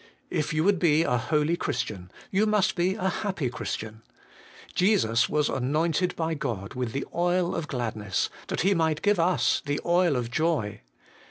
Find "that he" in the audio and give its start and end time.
8.47-8.73